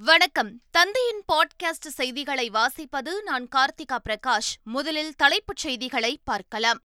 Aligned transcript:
வணக்கம். 0.00 0.60
தந்தையின் 0.70 1.22
பாட்காஸ்ட் 1.32 1.86
செய்திகளை 1.86 2.50
வாசிப்பது 2.50 3.22
நான் 3.22 3.48
கார்த்திகா 3.56 3.98
பிரகாஷ். 4.08 4.54
முதலில் 4.62 5.14
தலைப்புச் 5.16 5.56
செய்திகளை 5.56 6.20
பார்க்கலாம். 6.24 6.80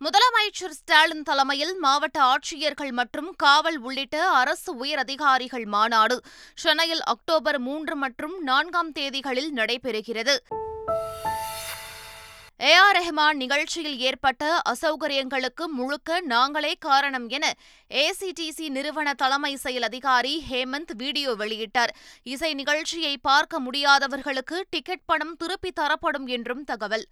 முதலமைச்சர் 0.00 0.70
ஸ்டாலின் 0.70 1.22
தலைமையில் 1.22 1.78
மாவட்ட 1.78 2.20
ஆட்சியர்கள் 2.20 2.90
மற்றும் 2.90 3.34
காவல் 3.36 3.78
உள்ளிட்ட 3.78 4.28
அரசு 4.28 4.76
உயர் 4.76 4.98
அதிகாரிகள் 4.98 5.64
மாநாடு 5.64 6.20
சென்னையில் 6.54 7.02
அக்டோபர் 7.02 7.58
மூன்று 7.58 7.96
மற்றும் 7.96 8.42
நான்காம் 8.42 8.92
தேதிகளில் 8.92 9.52
நடைபெறுகிறது. 9.54 10.36
ஏ 12.64 12.74
ஆர் 12.74 13.34
நிகழ்ச்சியில் 13.34 13.98
ஏற்பட்ட 13.98 14.62
அசௌகரியங்களுக்கு 14.68 15.64
முழுக்க 15.66 16.20
நாங்களே 16.20 16.74
காரணம் 16.78 17.28
என 17.28 17.52
ஏசிடிசி 17.88 18.68
நிறுவன 18.68 19.14
தலைமை 19.14 19.56
செயல் 19.56 19.82
அதிகாரி 19.82 20.44
ஹேமந்த் 20.50 20.92
வீடியோ 20.96 21.30
வெளியிட்டார். 21.30 21.92
இசை 22.22 22.54
நிகழ்ச்சியை 22.54 23.18
பார்க்க 23.18 23.60
முடியாதவர்களுக்கு 23.60 24.64
டிக்கெட் 24.70 25.04
பணம் 25.04 25.36
திருப்பி 25.36 25.70
தரப்படும் 25.70 26.26
என்றும் 26.26 26.64
தகவல். 26.64 27.06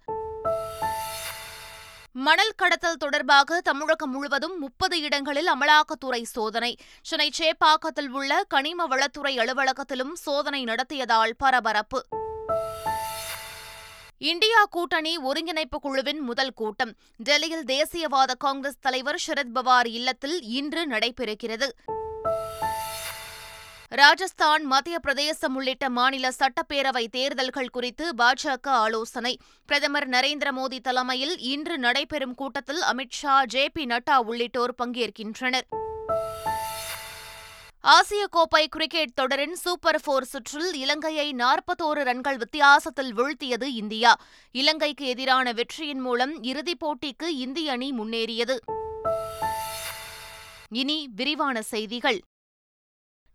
மணல் 2.11 2.53
கடத்தல் 2.55 2.97
தொடர்பாக 2.97 3.61
தமிழகம் 3.61 4.11
முழுவதும் 4.11 4.59
முப்பது 4.59 4.99
இடங்களில் 4.99 5.47
அமலாக்கத்துறை 5.47 6.23
சோதனை. 6.23 6.77
சென்னை 7.01 7.31
சேப்பாக்கத்தில் 7.37 8.09
உள்ள 8.09 8.43
கனிம 8.43 8.87
வளத்துறை 8.87 9.37
அலுவலகத்திலும் 9.37 10.13
சோதனை 10.13 10.63
நடத்தியதால் 10.63 11.31
பரபரப்பு. 11.37 12.05
இந்தியா 14.23 14.65
கூட்டணி 14.69 15.17
ஒருங்கிணைப்பு 15.17 15.79
குழுவின் 15.79 16.19
முதல் 16.19 16.53
கூட்டம். 16.53 16.93
டெல்லியில் 17.17 17.65
தேசியவாத 17.65 18.31
காங்கிரஸ் 18.37 18.79
தலைவர் 18.79 19.23
சரத் 19.27 19.55
பவார் 19.55 19.87
இல்லத்தில் 19.87 20.41
இன்று 20.41 20.87
நடைபெறுகிறது. 20.87 21.69
ராஜஸ்தான் 23.87 24.63
மத்திய 24.63 24.99
பிரதேசம் 24.99 25.55
உள்ளிட்ட 25.55 25.89
மாநில 25.89 26.29
சட்டப்பேரவை 26.29 27.07
தேர்தல்கள் 27.07 27.69
குறித்து 27.69 28.13
பாஜக 28.17 28.67
ஆலோசனை. 28.67 29.37
பிரதமர் 29.65 30.09
நரேந்திர 30.09 30.51
மோடி 30.57 30.79
தலைமையில் 30.79 31.37
இன்று 31.37 31.77
நடைபெறும் 31.77 32.35
கூட்டத்தில் 32.35 32.81
அமித் 32.81 33.11
ஷா 33.11 33.45
ஜே 33.45 33.69
பி 33.69 33.85
நட்டா 33.85 34.15
உள்ளிட்டோர் 34.15 34.75
பங்கேற்கின்றனர். 34.83 35.67
ஆசிய 37.85 38.27
கோப்பை 38.27 38.67
கிரிக்கெட் 38.67 39.13
தொடரின் 39.13 39.55
சூப்பர் 39.55 40.01
போர் 40.03 40.23
சுற்றில் 40.23 40.73
இலங்கையை 40.73 41.31
நாற்பத்தோரு 41.31 42.03
ரன்கள் 42.03 42.37
வித்தியாசத்தில் 42.37 43.15
வீழ்த்தியது 43.15 43.63
இந்தியா. 43.63 44.15
இலங்கைக்கு 44.51 45.05
எதிரான 45.05 45.51
வெற்றியின் 45.51 45.99
மூலம் 45.99 46.43
இறுதிப் 46.43 46.85
போட்டிக்கு 46.85 47.23
இந்திய 47.23 47.71
அணி 47.71 47.91
முன்னேறியது. 47.91 48.57
இனி 50.69 51.09
விரிவான 51.15 51.61
செய்திகள். 51.61 52.21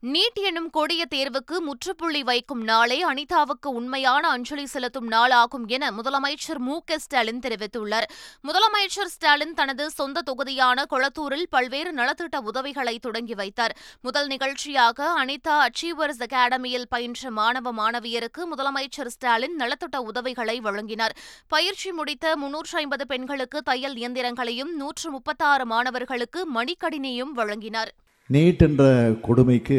நீட் 0.02 0.38
எனும் 0.41 0.70
கொடிய 0.70 1.06
தேர்வுக்கு 1.14 1.58
முற்றுப்புள்ளி 1.58 2.22
வைக்கும் 2.22 2.60
நாளே 2.62 3.04
அனிதாவுக்கு 3.04 3.66
உண்மையான 3.66 4.28
அஞ்சலி 4.28 4.66
செலுத்தும் 4.66 5.10
நாளாகும் 5.10 5.66
என 5.66 5.91
முதலமைச்சர் 5.91 6.58
மு 6.58 6.80
க 6.84 6.98
ஸ்டாலின் 6.98 7.38
தெரிவித்துள்ளார். 7.38 8.06
முதலமைச்சர் 8.42 9.10
ஸ்டாலின் 9.14 9.54
தனது 9.54 9.91
சொந்த 9.91 10.22
தொகுதியான 10.22 10.84
கொளத்தூரில் 10.91 11.44
பல்வேறு 11.50 11.92
நலத்திட்ட 11.92 12.36
உதவிகளை 12.36 12.98
தொடங்கி 12.98 13.34
வைத்தார். 13.34 13.76
முதல் 14.00 14.26
நிகழ்ச்சியாக 14.26 15.24
அனிதா 15.24 15.66
அச்சீவர்ஸ் 15.66 16.22
அகாடமியில் 16.28 16.88
பயின்ற 16.88 17.30
மாணவ 17.30 17.72
மாணவியருக்கு 17.72 18.44
முதலமைச்சர் 18.56 19.06
ஸ்டாலின் 19.06 19.56
நலத்திட்ட 19.58 19.96
உதவிகளை 19.96 20.60
வழங்கினார். 20.60 21.16
பயிற்சி 21.48 21.92
முடித்த 21.92 22.36
முன்னூற்று 22.36 22.78
ஐம்பது 22.78 23.06
பெண்களுக்கு 23.06 23.62
தையல் 23.62 23.94
இயந்திரங்களையும் 23.94 24.74
நூற்று 24.74 25.10
முப்பத்தாறு 25.10 25.66
மாணவர்களுக்கு 25.66 26.46
மணிக்கடினையும் 26.54 27.32
வழங்கினார். 27.34 27.92
நீட் 28.30 28.62
என்ற 28.62 28.84
கொடுமைக்கு 29.22 29.78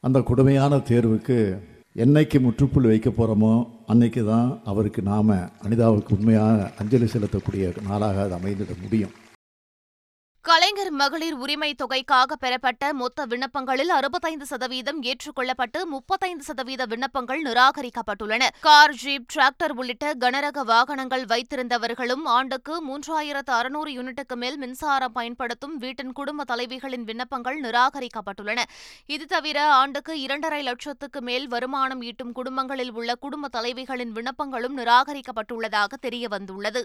அந்த 0.00 0.18
கொடுமையான 0.20 0.82
தேர்வுக்கு 0.88 1.38
என்னைக்கு 1.96 2.38
முற்றுப்புள்ளி 2.40 2.88
வைக்க 2.88 3.10
போகிறோமோ 3.10 3.52
அன்னைக்கு 3.86 4.22
தான் 4.24 4.60
அவருக்கு 4.64 5.00
நாம் 5.02 5.32
அனிதாவுக்கு 5.64 6.14
உண்மையாக 6.16 6.70
அஞ்சலி 6.78 7.06
செலுத்தக்கூடிய 7.06 7.72
நாளாக 7.88 8.22
அது 8.22 8.36
அமைந்திட 8.38 8.74
முடியும். 8.82 9.14
கலைஞர் 10.42 10.90
மகளிர் 10.90 11.34
உரிமை 11.34 11.74
தொகைக்காக 11.82 12.32
பெறப்பட்ட 12.40 12.92
மொத்த 12.92 13.26
விண்ணப்பங்களில் 13.26 13.88
அறுபத்தைந்து 13.88 14.46
சதவீதம் 14.46 15.02
ஏற்றுக்கொள்ளப்பட்டு 15.02 15.84
முப்பத்தைந்து 15.84 16.44
சதவீத 16.44 16.86
விண்ணப்பங்கள் 16.86 17.42
நிராகரிக்கப்பட்டுள்ளன. 17.42 18.46
கார் 18.60 18.94
ஜீப் 18.94 19.26
டிராக்டர் 19.34 19.72
உள்ளிட்ட 19.74 20.14
கனரக 20.14 20.62
வாகனங்கள் 20.64 21.24
வைத்திருந்தவர்களும் 21.24 22.24
ஆண்டுக்கு 22.24 22.76
மூன்றாயிரத்து 22.88 23.50
அறுநூறு 23.50 23.90
யூனிட்டுக்கு 23.92 24.36
மேல் 24.36 24.56
மின்சாரம் 24.56 25.12
பயன்படுத்தும் 25.12 25.76
வீட்டின் 25.76 26.12
குடும்ப 26.12 26.44
தலைவிகளின் 26.44 27.04
விண்ணப்பங்கள் 27.04 27.60
நிராகரிக்கப்பட்டுள்ளன. 27.60 28.62
இது 29.06 29.26
தவிர 29.26 29.66
ஆண்டுக்கு 29.72 30.20
இரண்டரை 30.20 30.62
லட்சத்துக்கு 30.62 31.20
மேல் 31.20 31.48
வருமானம் 31.48 32.02
ஈட்டும் 32.02 32.32
குடும்பங்களில் 32.32 32.92
உள்ள 32.92 33.14
குடும்ப 33.14 33.48
தலைவிகளின் 33.48 34.12
விண்ணப்பங்களும் 34.12 34.76
நிராகரிக்கப்பட்டுள்ளதாக 34.76 35.92
தெரியவந்துள்ளது. 36.02 36.82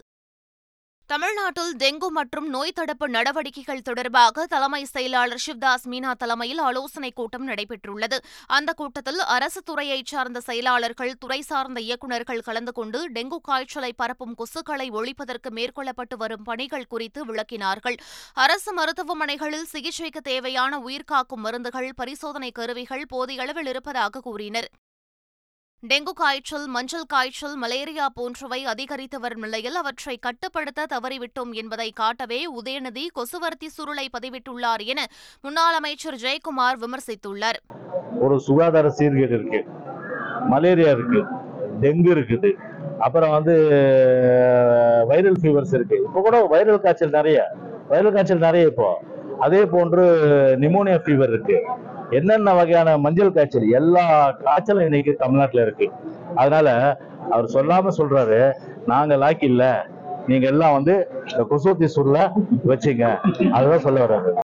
தமிழ்நாட்டில் 1.08 1.74
டெங்கு 1.78 2.08
மற்றும் 2.08 2.50
நோய் 2.50 2.72
தடுப்பு 2.72 3.10
நடவடிக்கைகள் 3.10 3.82
தொடர்பாக 3.82 4.46
தலைமை 4.46 4.86
செயலாளர் 4.86 5.42
சிவ்தாஸ் 5.46 5.86
மீனா 5.86 6.12
தலைமையில் 6.12 6.58
ஆலோசனைக் 6.58 7.16
கூட்டம் 7.16 7.48
நடைபெற்றுள்ளது. 7.48 8.18
அந்த 8.48 8.74
கூட்டத்தில் 8.74 9.20
அரசு 9.20 9.62
துறையைச் 9.62 10.06
சார்ந்த 10.06 10.40
செயலாளர்கள் 10.40 11.14
துறை 11.18 11.42
சார்ந்த 11.42 11.82
இயக்குநர்கள் 11.82 12.42
கலந்து 12.42 12.72
கொண்டு 12.72 13.10
டெங்கு 13.10 13.40
காய்ச்சலை 13.42 13.94
பரப்பும் 13.94 14.36
கொசுக்களை 14.38 14.88
ஒழிப்பதற்கு 14.92 15.52
மேற்கொள்ளப்பட்டு 15.52 16.18
வரும் 16.18 16.44
பணிகள் 16.44 16.88
குறித்து 16.88 17.26
விளக்கினார்கள். 17.26 17.98
அரசு 18.34 18.74
மருத்துவமனைகளில் 18.74 19.70
சிகிச்சைக்கு 19.74 20.22
தேவையான 20.22 20.80
உயிர்காக்கும் 20.80 21.46
மருந்துகள் 21.46 21.92
பரிசோதனை 21.96 22.52
கருவிகள் 22.52 23.06
போதிய 23.08 23.42
அளவில் 23.42 23.68
இருப்பதாக 23.68 24.20
கூறினர். 24.20 24.70
டெங்கு 25.90 26.12
காய்ச்சல் 26.20 26.68
மஞ்சள் 26.74 27.08
காய்ச்சல் 27.14 27.56
மலேரியா 27.62 28.06
போன்றவை 28.18 28.60
அதிகரித்து 28.72 29.18
வரும் 29.24 29.44
நிலையில் 29.46 29.78
அவற்றை 29.82 30.16
கட்டுப்படுத்த 30.26 30.86
தவறிவிட்டோம் 30.94 31.52
என்பதை 31.62 31.88
காட்டவே 32.00 32.40
உதயநிதி 32.60 33.04
கொசுவர்த்தி 33.18 33.68
சுருளை 33.76 34.06
பதிவிட்டுள்ளார் 34.16 34.84
என 34.92 35.02
முன்னாள் 35.46 35.78
அமைச்சர் 35.80 36.18
ஜெயக்குமார் 36.24 36.80
விமர்சித்துள்ளார். 36.84 37.60
ஒரு 38.26 38.36
சுகாதார 38.48 38.94
சீர்கேடு 39.00 39.36
இருக்கு 39.40 39.62
மலேரியா 40.54 40.94
இருக்கு 40.98 41.22
டெங்கு 41.84 42.12
இருக்குது 42.16 42.52
அப்புறம் 43.08 43.34
வந்து 43.38 43.56
வைரல் 45.12 45.40
ஃபீவர்ஸ் 45.42 45.76
இருக்கு. 45.78 46.00
இப்போ 46.08 46.22
கூட 46.28 46.40
வைரல் 46.54 46.84
காய்ச்சல் 46.86 47.18
நிறைய 47.20 47.40
வைரல் 47.92 48.16
காய்ச்சல் 48.18 48.46
நிறைய 48.48 48.72
இப்போ. 48.74 48.90
அதே 49.48 49.62
போன்று 49.76 50.06
நிமோனியா 50.64 51.00
ஃபீவர் 51.06 51.34
இருக்கு. 51.36 51.60
என்னென்ன 52.10 52.54
வகையான 52.54 52.98
மஞ்சள் 52.98 53.32
காய்ச்சல்? 53.32 53.70
எல்லா 53.70 54.32
காய்ச்சலும் 54.44 54.84
இன்னைக்கு 54.84 55.16
தமிழ்நாட்டில் 55.16 55.62
இருக்கு. 55.62 55.92
அதனால 56.36 56.98
அவர் 57.30 57.46
சொல்லாம 57.46 57.88
சொல்றாரு 57.98 58.52
நாங்க 58.86 59.16
லாக்கி 59.16 59.44
இல்ல. 59.44 59.86
நீங்க 60.28 60.48
எல்லாம் 60.48 60.74
வந்து 60.74 61.08
இந்த 61.26 61.44
கொசுவத்தி 61.50 61.90
சுருள 61.96 62.32
வச்சுங்க. 62.68 63.18
அதுதான் 63.52 63.80
சொல்ல 63.80 64.06
வர்றாரு. 64.06 64.38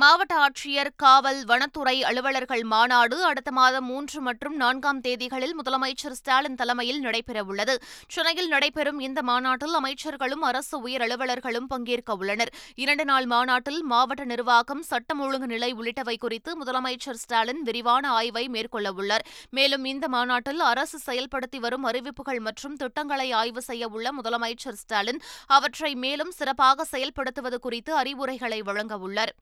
மாவட்ட 0.00 0.34
ஆட்சியர் 0.44 0.90
காவல் 1.02 1.38
வனத்துறை 1.50 1.94
அலுவலர்கள் 2.08 2.64
மாநாடு 2.72 3.18
அடுத்த 3.28 3.50
மாதம் 3.58 3.86
மூன்று 3.90 4.18
மற்றும் 4.26 4.56
நான்காம் 4.62 5.00
தேதிகளில் 5.06 5.54
முதலமைச்சர் 5.58 6.16
ஸ்டாலின் 6.18 6.58
தலைமையில் 6.60 7.00
நடைபெறவுள்ளது. 7.04 7.74
சென்னையில் 8.14 8.50
நடைபெறும் 8.54 8.98
இந்த 9.06 9.20
மாநாட்டில் 9.30 9.76
அமைச்சர்களும் 9.80 10.44
அரசு 10.50 10.74
உயர் 10.86 11.04
அலுவலர்களும் 11.06 11.70
பங்கேற்க 11.72 12.18
உள்ளனர். 12.20 12.52
இரண்டு 12.84 13.06
நாள் 13.10 13.28
மாநாட்டில் 13.34 13.80
மாவட்ட 13.92 14.26
நிர்வாகம் 14.32 14.82
சட்டம் 14.90 15.22
ஒழுங்கு 15.26 15.48
நிலை 15.54 15.70
உள்ளிட்டவை 15.78 16.16
குறித்து 16.26 16.52
முதலமைச்சர் 16.60 17.22
ஸ்டாலின் 17.22 17.64
விரிவான 17.70 18.04
ஆய்வை 18.18 18.44
மேற்கொள்ளவுள்ளார் 18.56 19.26
மேலும் 19.58 19.86
இந்த 19.94 20.06
மாநாட்டில் 20.16 20.62
அரசு 20.72 21.00
செயல்படுத்தி 21.08 21.60
வரும் 21.66 21.88
அறிவிப்புகள் 21.92 22.44
மற்றும் 22.48 22.78
திட்டங்களை 22.84 23.30
ஆய்வு 23.40 23.64
செய்ய 23.70 23.92
உள்ள 23.96 24.06
முதலமைச்சர் 24.20 24.80
ஸ்டாலின் 24.84 25.24
அவற்றை 25.58 25.94
மேலும் 26.06 26.36
சிறப்பாக 26.40 26.88
செயல்படுத்துவது 26.94 27.60
குறித்து 27.66 27.92
அறிவுரைகளை 28.04 28.62
வழங்கவுள்ளார் 28.70 29.34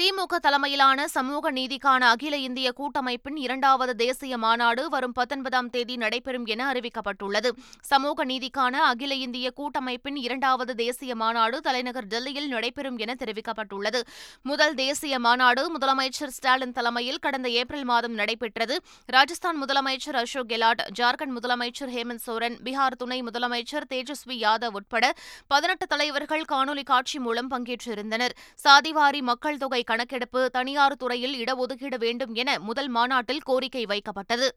திமுக 0.00 0.36
தலைமையிலான 0.36 1.08
சமூக 1.08 1.52
நீதிக்கான 1.52 2.02
அகில 2.12 2.36
இந்திய 2.36 2.72
கூட்டமைப்பின் 2.72 3.36
இரண்டாவது 3.36 3.96
தேசிய 3.96 4.38
மாநாடு 4.38 4.88
வரும் 4.88 5.12
பத்தொன்பதாம் 5.12 5.70
தேதி 5.70 5.96
நடைபெறும் 5.96 6.46
என 6.46 6.72
அறிவிக்கப்பட்டுள்ளது. 6.72 7.50
சமூக 7.80 8.24
நீதிக்கான 8.24 8.72
அகில 8.90 9.14
இந்திய 9.14 9.50
கூட்டமைப்பின் 9.56 10.16
இரண்டாவது 10.16 10.74
தேசிய 10.74 11.14
மாநாடு 11.14 11.60
தலைநகர் 11.60 12.06
டெல்லியில் 12.06 12.48
நடைபெறும் 12.48 12.96
என 12.96 13.14
தெரிவிக்கப்பட்டுள்ளது. 13.18 14.00
முதல் 14.42 14.74
தேசிய 14.74 15.18
மாநாடு 15.18 15.78
முதலமைச்சர் 15.78 16.32
ஸ்டாலின் 16.36 16.72
தலைமையில் 16.72 17.18
கடந்த 17.18 17.48
ஏப்ரல் 17.48 17.84
மாதம் 17.84 18.12
நடைபெற்றது. 18.12 18.80
ராஜஸ்தான் 19.06 19.62
முதலமைச்சர் 19.64 20.20
அசோக் 20.22 20.48
கெலாட் 20.48 20.82
ஜார்க்கண்ட் 20.98 21.36
முதலமைச்சர் 21.40 21.92
ஹேமந்த் 21.96 22.24
சோரன் 22.26 22.58
பீகார் 22.64 22.98
துணை 22.98 23.22
முதலமைச்சர் 23.22 23.88
தேஜஸ்வி 23.90 24.38
யாதவ் 24.46 24.72
உட்பட 24.72 25.12
பதினெட்டு 25.46 25.86
தலைவர்கள் 25.86 26.48
காணொலி 26.52 26.82
காட்சி 26.84 27.18
மூலம் 27.18 27.50
பங்கேற்றிருந்தனர். 27.50 28.36
சாதிவாரி 28.64 29.20
மக்கள் 29.20 29.56
தொகை 29.56 29.84
கணக்கெடுப்பு 29.90 30.40
தனியார் 30.50 31.00
துறையில் 31.02 31.36
இடஒதுக்கீடு 31.42 31.98
வேண்டும் 31.98 32.34
என 32.34 32.58
முதல் 32.60 32.90
மாநாட்டில் 32.96 33.42
கோரிக்கை 33.42 33.84
வைக்கப்பட்டது. 33.86 34.48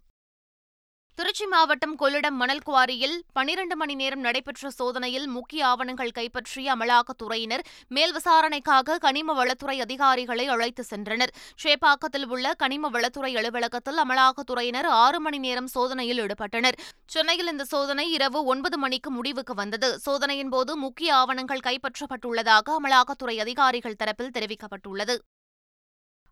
திருச்சி 1.17 1.45
மாவட்டம் 1.45 1.95
கொள்ளிடம் 1.95 2.37
மணல் 2.41 2.61
குவாரியில் 2.65 3.15
பனிரண்டு 3.33 3.75
மணி 3.75 3.95
நேரம் 3.95 4.19
நடைபெற்ற 4.19 4.69
சோதனையில் 4.69 5.27
முக்கிய 5.27 5.65
ஆவணங்கள் 5.67 6.13
கைப்பற்றிய 6.17 6.75
அமலாக்கத்துறையினர் 6.75 7.63
மேல் 7.87 8.13
விசாரணைக்காக 8.13 8.97
கனிம 8.97 9.35
வளத்துறை 9.39 9.75
அதிகாரிகளை 9.79 10.45
அழைத்து 10.47 10.85
சென்றனர். 10.89 11.33
சேப்பாக்கத்தில் 11.63 12.25
உள்ள 12.27 12.53
கனிம 12.53 12.89
வளத்துறை 12.89 13.31
அலுவலகத்தில் 13.35 14.01
அமலாக்கத்துறையினர் 14.05 14.89
ஆறு 15.03 15.19
மணி 15.19 15.37
நேரம் 15.37 15.67
சோதனையில் 15.67 16.21
ஈடுபட்டனர். 16.25 16.79
சென்னையில் 17.05 17.47
இந்த 17.47 17.63
சோதனை 17.63 18.11
இரவு 18.11 18.41
ஒன்பது 18.45 18.77
மணிக்கு 18.77 19.11
முடிவுக்கு 19.11 19.53
வந்தது. 19.53 19.99
சோதனையின் 19.99 20.49
போது 20.49 20.77
முக்கிய 20.77 21.15
ஆவணங்கள் 21.15 21.65
கைப்பற்றப்பட்டுள்ளதாக 21.69 22.77
அமலாக்கத்துறை 22.79 23.37
அதிகாரிகள் 23.39 23.99
தரப்பில் 24.03 24.35
தெரிவிக்கப்பட்டுள்ளது. 24.39 25.17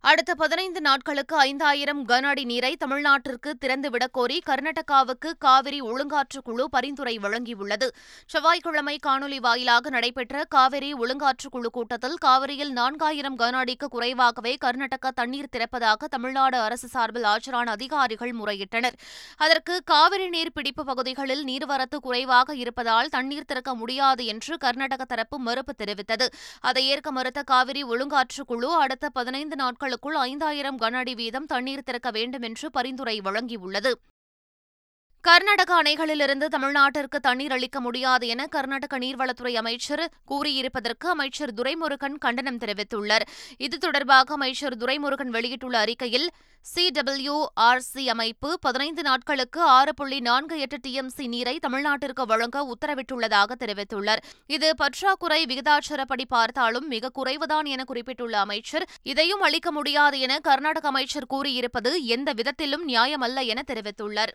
அடுத்த 0.04 0.36
பதினைந்து 0.36 0.82
நாட்களுக்கு 0.82 1.36
ஐந்தாயிரம் 1.38 2.08
கன 2.08 2.22
அடி 2.22 2.44
நீரை 2.44 2.76
தமிழ்நாட்டிற்கு 2.76 3.56
திறந்துவிடக் 3.62 4.12
கோரி 4.12 4.42
கர்நாடகாவுக்கு 4.46 5.32
காவிரி 5.40 5.82
ஒழுங்காற்று 5.82 6.42
குழு 6.44 6.70
பரிந்துரை 6.70 7.18
வழங்கியுள்ளது. 7.18 7.88
செவ்வாய்க்கிழமை 8.28 9.00
காணொலி 9.08 9.38
வாயிலாக 9.38 9.90
நடைபெற்ற 9.90 10.44
காவிரி 10.44 10.94
ஒழுங்காற்று 10.94 11.50
குழு 11.52 11.70
கூட்டத்தில் 11.70 12.18
காவிரியில் 12.18 12.74
நான்காயிரம் 12.74 13.36
கன 13.38 13.52
அடிக்கு 13.52 13.88
குறைவாகவே 13.88 14.58
கர்நாடகா 14.66 15.10
தண்ணீர் 15.16 15.50
திறப்பதாக 15.58 16.08
தமிழ்நாடு 16.10 16.58
அரசு 16.58 16.88
சார்பில் 16.88 17.24
ஆஜரான 17.24 17.66
அதிகாரிகள் 17.66 18.32
முறையிட்டனர். 18.32 18.94
அதற்கு 19.38 19.82
காவிரி 19.86 20.30
நீர் 20.30 20.52
பிடிப்பு 20.52 20.86
பகுதிகளில் 20.86 21.46
நீர்வரத்து 21.46 21.96
குறைவாக 22.02 22.56
இருப்பதால் 22.56 23.10
தண்ணீர் 23.10 23.46
திறக்க 23.46 23.76
முடியாது 23.76 24.26
என்று 24.26 24.58
கர்நாடக 24.58 25.06
தரப்பு 25.06 25.40
மறுப்பு 25.40 25.76
தெரிவித்தது. 25.78 26.28
அதை 26.60 26.88
ஏற்க 26.88 27.12
மறுத்த 27.12 27.44
காவிரி 27.44 27.84
ஒழுங்காற்று 27.84 28.44
குழு 28.48 28.76
அடுத்த 28.76 29.10
பதினைந்து 29.10 29.56
நாட்கள் 29.56 29.90
நாட்களுக்குள் 29.92 30.30
ஐந்தாயிரம் 30.30 30.78
கன 30.80 30.96
அடி 30.96 31.14
வீதம் 31.16 31.46
தண்ணீர் 31.46 31.84
திறக்க 31.84 32.10
வேண்டும் 32.12 32.42
என்று 32.42 32.68
பரிந்துரை 32.72 33.16
வழங்கியுள்ளது. 33.20 33.92
கர்நாடக 35.28 35.72
அணைகளிலிருந்து 35.82 36.46
தமிழ்நாட்டிற்கு 36.54 37.18
தண்ணீர் 37.26 37.54
அளிக்க 37.56 37.80
முடியாது 37.86 38.26
என 38.34 38.46
கர்நாடக 38.56 38.98
நீர்வளத்துறை 39.04 39.52
அமைச்சர் 39.62 40.04
கூறியிருப்பதற்கு 40.30 41.08
அமைச்சர் 41.14 41.52
துரைமுருகன் 41.58 42.16
கண்டனம் 42.24 42.58
தெரிவித்துள்ளார். 42.64 43.26
இது 43.66 43.78
தொடர்பாக 43.78 44.34
அமைச்சர் 44.38 44.78
துரைமுருகன் 44.84 45.32
வெளியிட்டுள்ள 45.36 45.78
அறிக்கையில் 45.84 46.28
சிடபிள்யூஆர்சி 46.66 48.04
அமைப்பு 48.16 48.50
பதினைந்து 48.66 49.02
நாட்களுக்கு 49.10 49.62
ஆறு 49.78 49.94
புள்ளி 50.00 50.20
நான்கு 50.30 50.58
எட்டு 50.66 50.78
டிஎம்சி 50.86 51.26
நீரை 51.36 51.56
தமிழ்நாட்டிற்கு 51.66 52.26
வழங்க 52.26 52.66
உத்தரவிட்டுள்ளதாக 52.74 53.56
தெரிவித்துள்ளார். 53.64 54.22
இது 54.58 54.70
பற்றாக்குறை 54.84 55.42
விகிதாச்சாரப்படி 55.52 56.28
பார்த்தாலும் 56.36 56.88
மிக 56.88 57.12
குறைவுதான் 57.18 57.70
என 57.74 57.84
குறிப்பிட்டுள்ள 57.84 58.38
அமைச்சர் 58.46 58.88
இதையும் 59.14 59.44
அளிக்க 59.50 59.72
முடியாது 59.72 60.20
என 60.28 60.40
கர்நாடக 60.50 60.88
அமைச்சர் 60.88 61.34
கூறியிருப்பது 61.36 61.92
எந்த 62.18 62.32
விதத்திலும் 62.40 62.88
நியாயமல்ல 62.94 63.46
என 63.54 63.64
தெரிவித்துள்ளார். 63.74 64.34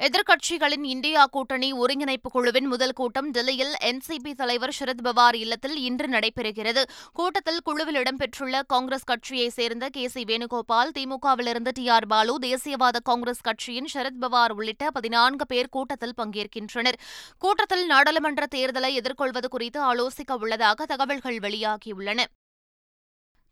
எதிர்க்கட்சிகளின் 0.00 0.84
இந்தியா 0.84 1.26
கூட்டணி 1.26 1.72
ஒருங்கிணைப்பு 1.72 2.30
குழுவின் 2.30 2.66
முதல் 2.66 2.92
கூட்டம் 2.92 3.30
டெல்லியில் 3.30 3.74
என்சிபி 3.84 4.32
தலைவர் 4.32 4.72
சரத் 4.80 5.02
பவார் 5.02 5.34
இல்லத்தில் 5.34 5.76
இன்று 5.76 6.06
நடைபெறுகிறது. 6.06 6.82
கூட்டத்தில் 7.12 7.60
குழுவில் 7.64 8.02
இடம்பெற்றுள்ள 8.02 8.62
காங்கிரஸ் 8.66 9.04
கட்சியைச் 9.04 9.52
சேர்ந்த 9.52 9.88
கே 9.88 10.08
சி 10.08 10.24
வேணுகோபால் 10.24 10.94
திமுகவிலிருந்து 10.98 11.68
டி 11.74 11.88
ஆர் 11.88 12.06
பாலு 12.06 12.38
தேசியவாத 12.38 12.96
காங்கிரஸ் 13.04 13.40
கட்சியின் 13.40 13.88
சரத் 13.94 14.20
பவார் 14.20 14.52
உள்ளிட்ட 14.52 14.90
பதினான்கு 14.90 15.46
பேர் 15.46 15.68
கூட்டத்தில் 15.68 16.18
பங்கேற்கின்றனர். 16.22 16.98
கூட்டத்தில் 17.38 17.86
நாடாளுமன்ற 17.86 18.46
தேர்தலை 18.54 18.92
எதிர்கொள்வது 18.92 19.48
குறித்து 19.48 19.80
ஆலோசிக்க 19.80 20.38
உள்ளதாக 20.40 20.86
தகவல்கள் 20.86 21.36
வெளியாகியுள்ளன. 21.36 22.24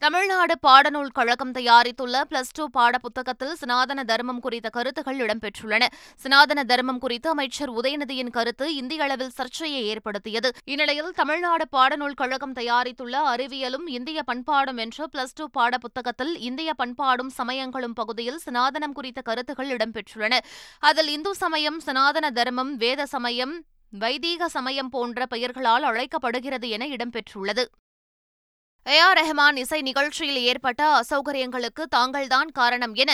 தமிழ்நாடு 0.01 0.55
பாடநூல் 0.67 1.09
கழகம் 1.13 1.53
தயாரித்துள்ள 1.53 2.17
பிளஸ் 2.31 2.53
டூ 2.53 2.65
பாடப்புத்தகத்தில் 2.77 3.53
சனாதன 3.53 4.05
தர்மம் 4.05 4.39
குறித்த 4.41 4.69
கருத்துகள் 4.69 5.19
இடம்பெற்றுள்ளன. 5.19 5.85
சனாதன 6.17 6.65
தர்மம் 6.65 6.99
குறித்து 6.99 7.29
அமைச்சர் 7.29 7.73
உதயநிதியின் 7.73 8.31
கருத்து 8.31 8.75
இந்திய 8.75 9.03
அளவில் 9.03 9.31
சர்ச்சையை 9.31 9.83
ஏற்படுத்தியது. 9.85 10.53
இந்நிலையில் 10.65 11.11
தமிழ்நாடு 11.11 11.65
பாடநூல் 11.77 12.15
கழகம் 12.15 12.53
தயாரித்துள்ள 12.53 13.17
அறிவியலும் 13.33 13.87
இந்திய 13.87 14.23
பண்பாடும் 14.23 14.77
என்ற 14.77 15.09
பிளஸ் 15.13 15.35
டூ 15.35 15.49
பாடப்புத்தகத்தில் 15.59 16.35
இந்திய 16.37 16.75
பண்பாடும் 16.75 17.31
சமயங்களும் 17.31 17.93
பகுதியில் 17.93 18.41
சனாதனம் 18.47 18.93
குறித்த 18.93 19.21
கருத்துகள் 19.21 19.77
இடம்பெற்றுள்ளன. 19.77 20.39
அதில் 20.79 21.09
இந்து 21.09 21.35
சமயம் 21.35 21.81
சனாதன 21.81 22.31
தர்மம் 22.31 22.77
வேத 22.77 23.07
சமயம் 23.07 23.57
வைதீக 23.91 24.49
சமயம் 24.49 24.89
போன்ற 24.89 25.27
பெயர்களால் 25.27 25.83
அழைக்கப்படுகிறது 25.83 26.69
என 26.69 26.87
இடம்பெற்றுள்ளது. 26.87 27.67
ஏ 28.93 28.99
ஆர் 29.07 29.19
ரெஹமான் 29.19 29.57
இசை 29.61 29.79
நிகழ்ச்சியில் 29.87 30.39
ஏற்பட்ட 30.51 30.83
அசௌகரியங்களுக்கு 30.99 31.83
தாங்கள்தான் 31.95 32.51
காரணம் 32.59 32.95
என 33.03 33.11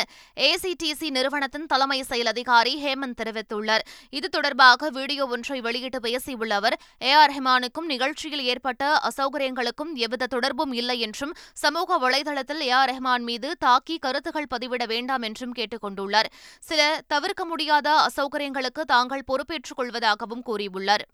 ஏசிடிசி 0.49 1.09
நிறுவனத்தின் 1.17 1.65
தலைமை 1.73 1.99
செயல் 2.11 2.31
அதிகாரி 2.33 2.75
ஹேமந்த் 2.83 3.17
தெரிவித்துள்ளார். 3.21 3.85
இது 4.19 4.29
தொடர்பாக 4.37 4.91
வீடியோ 4.99 5.25
ஒன்றை 5.37 5.59
வெளியிட்டு 5.67 6.01
பேசியுள்ள 6.05 6.53
அவர் 6.61 6.77
ஏ 7.09 7.13
ஆர் 7.21 7.33
ரெஹமானுக்கும் 7.33 7.89
நிகழ்ச்சியில் 7.95 8.45
ஏற்பட்ட 8.53 8.83
அசௌகரியங்களுக்கும் 9.11 9.93
எவ்வித 10.05 10.29
தொடர்பும் 10.37 10.75
இல்லை 10.81 10.97
என்றும் 11.07 11.33
சமூக 11.65 11.99
வலைதளத்தில் 12.05 12.63
ஏ 12.69 12.71
ஆர் 12.81 12.91
ரெஹமான் 12.93 13.27
மீது 13.31 13.51
தாக்கி 13.67 13.97
கருத்துகள் 14.07 14.49
பதிவிட 14.55 14.87
வேண்டாம் 14.95 15.27
என்றும் 15.31 15.57
கேட்டுக் 15.59 15.85
கொண்டுள்ளார் 15.87 16.31
சில 16.69 16.81
தவிர்க்க 17.15 17.45
முடியாத 17.55 17.97
அசௌகரியங்களுக்கு 18.09 18.85
தாங்கள் 18.95 19.27
பொறுப்பேற்றுக் 19.33 19.81
கொள்வதாகவும் 19.81 20.47
கூறியுள்ளார். 20.51 21.05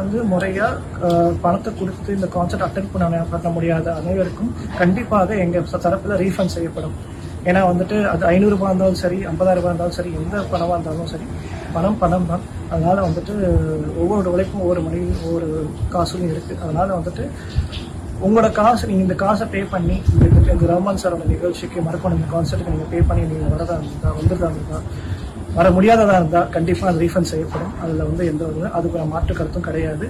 வந்து 0.00 0.18
முறையா 0.32 0.70
பணத்தை 1.44 1.70
கொடுத்து 1.82 2.10
இந்த 2.18 2.30
கான்சர்ட் 2.38 2.66
அட்டன் 2.68 2.90
பண்ண 2.94 3.48
முடியாத 3.58 4.04
அனைவருக்கும் 4.06 4.50
கண்டிப்பாக 4.80 5.36
எங்கள் 5.44 5.70
தரப்பில் 5.86 6.18
ரீஃபண்ட் 6.24 6.54
செய்யப்படும். 6.56 6.96
ஏன்னா 7.50 7.60
வந்துட்டு 7.70 7.96
அது 8.12 8.22
ஐநூறுரூபா 8.34 8.68
இருந்தாலும் 8.70 9.00
சரி 9.02 9.18
ஐம்பதாயிரரூபா 9.32 9.70
இருந்தாலும் 9.72 9.96
சரி 9.98 10.10
எந்த 10.20 10.36
பணமாக 10.52 10.76
இருந்தாலும் 10.76 11.10
சரி 11.12 11.26
பணம் 11.74 11.98
பணம் 12.00 12.26
தான். 12.30 12.44
அதனால் 12.72 13.04
வந்துட்டு 13.06 13.34
ஒவ்வொரு 14.02 14.28
உழைப்பும் 14.32 14.62
ஒவ்வொரு 14.64 14.80
மணியும் 14.86 15.20
ஒவ்வொரு 15.26 15.48
காசும் 15.94 16.24
இருக்குது 16.32 16.62
அதனால் 16.64 16.96
வந்துட்டு 16.98 17.26
உங்களோட 18.26 18.48
காசு 18.60 18.88
நீங்கள் 18.90 19.06
இந்த 19.06 19.16
காசை 19.22 19.46
பே 19.54 19.62
பண்ணி 19.74 19.96
இந்த 20.12 20.52
இந்த 20.54 20.66
ரஹ்மான் 20.72 21.00
சாரோட 21.02 21.26
நிகழ்ச்சிக்கு 21.34 21.84
மறக்கணும். 21.88 22.18
இந்த 22.20 22.30
கான்சர்ட்டுக்கு 22.34 22.74
நீங்கள் 22.74 22.92
பே 22.94 23.00
பண்ணி 23.10 23.24
நீங்கள் 23.32 23.54
வரதா 23.54 23.76
இருந்தால் 23.80 24.18
வந்துருதா 24.20 24.50
இருந்தால் 24.56 24.86
வர 25.58 25.66
முடியாததாக 25.78 26.20
இருந்தால் 26.22 26.50
கண்டிப்பாக 26.56 26.92
அது 26.92 27.04
ரீஃபண்ட் 27.06 27.32
செய்யப்படும். 27.34 27.74
அதில் 27.84 28.06
வந்து 28.10 28.24
எந்த 28.32 28.44
ஒரு 28.50 28.68
அதுக்கு 28.78 29.10
மாற்று 29.14 29.40
கருத்தும் 29.40 29.68
கிடையாது. 29.70 30.06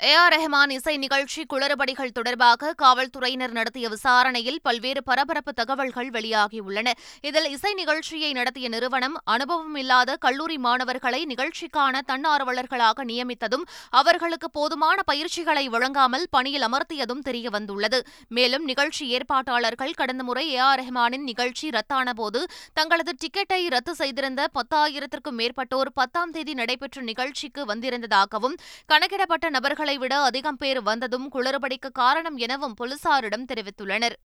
ஏ. 0.00 0.10
ஆர். 0.14 0.32
ரெஹமான் 0.32 0.70
இசை 0.70 0.92
நிகழ்ச்சி 0.96 1.44
குளறுபடிகள் 1.52 2.12
தொடர்பாக 2.12 2.72
காவல்துறையினர் 2.82 3.52
நடத்திய 3.52 3.86
விசாரணையில் 3.88 4.58
பல்வேறு 4.62 5.00
பரபரப்பு 5.02 5.52
தகவல்கள் 5.52 6.10
வெளியாகியுள்ளன. 6.10 6.88
இதில் 7.20 7.48
இசை 7.50 7.72
நிகழ்ச்சியை 7.74 8.32
நடத்திய 8.32 8.68
நிறுவனம் 8.68 9.16
அனுபவம் 9.24 9.74
இல்லாத 9.74 10.16
கல்லூரி 10.16 10.58
மாணவர்களை 10.58 11.20
நிகழ்ச்சிக்கான 11.26 12.02
தன்னார்வலர்களாக 12.10 13.06
நியமித்ததும் 13.10 13.64
அவர்களுக்கு 13.92 14.50
போதுமான 14.50 14.98
பயிற்சிகளை 15.02 15.68
வழங்காமல் 15.68 16.26
பணியில் 16.30 16.66
அமர்த்தியதும் 16.68 17.24
தெரியவந்துள்ளது. 17.30 18.00
மேலும் 18.28 18.64
நிகழ்ச்சி 18.64 19.18
ஏற்பாட்டாளர்கள் 19.18 19.96
கடந்த 20.02 20.22
முறை 20.22 20.46
ஏ. 20.52 20.60
ஆர். 20.68 20.80
ரெஹமானின் 20.82 21.26
நிகழ்ச்சி 21.32 21.68
ரத்தான 21.70 22.12
போது 22.12 22.42
தங்களது 22.72 23.14
டிக்கெட்டை 23.24 23.60
ரத்து 23.68 23.94
செய்திருந்த 23.94 24.48
பத்தாயிரத்திற்கும் 24.54 25.38
மேற்பட்டோர் 25.42 25.92
பத்தாம் 25.94 26.30
தேதி 26.30 26.54
நடைபெற்ற 26.54 27.02
நிகழ்ச்சிக்கு 27.02 27.64
வந்திருந்ததாகவும் 27.74 28.56
கணக்கிடப்பட்ட 28.92 29.46
நபர்கள் 29.50 29.86
விட 29.96 30.20
அதிகம் 30.20 30.56
பேர் 30.56 30.82
வந்ததும் 30.82 31.32
குளறுபடிக்கு 31.32 31.90
காரணம் 31.92 32.36
எனவும் 32.36 32.74
போலீசாரிடம் 32.80 33.46
தெரிவித்துள்ளனர். 33.48 34.16